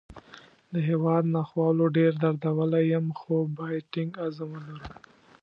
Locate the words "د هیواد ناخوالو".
0.73-1.85